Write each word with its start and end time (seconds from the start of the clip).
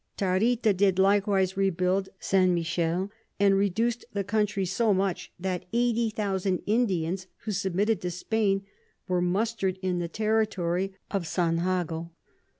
Tarita 0.17 0.73
did 0.73 0.97
likewise 0.97 1.55
rebuild 1.55 2.09
St. 2.19 2.51
Michel, 2.51 3.11
and 3.39 3.53
reduc'd 3.53 4.03
the 4.13 4.23
Country 4.23 4.65
so 4.65 4.95
much, 4.95 5.31
that 5.39 5.65
80000 5.71 6.63
Indians 6.65 7.27
who 7.43 7.51
submitted 7.51 8.01
to 8.01 8.09
Spain 8.09 8.63
were 9.07 9.21
muster'd 9.21 9.77
in 9.83 9.99
the 9.99 10.07
Territory 10.07 10.95
of 11.11 11.27
St. 11.27 11.57
Jago. 11.59 12.09